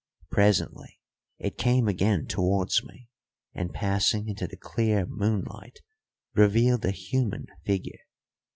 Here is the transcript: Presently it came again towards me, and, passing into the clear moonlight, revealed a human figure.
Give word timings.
Presently 0.31 0.99
it 1.37 1.59
came 1.59 1.87
again 1.87 2.25
towards 2.25 2.83
me, 2.83 3.07
and, 3.53 3.71
passing 3.71 4.27
into 4.27 4.47
the 4.47 4.57
clear 4.57 5.05
moonlight, 5.05 5.77
revealed 6.33 6.83
a 6.85 6.89
human 6.91 7.45
figure. 7.67 7.99